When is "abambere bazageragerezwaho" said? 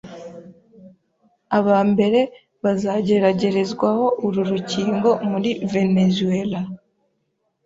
1.57-4.05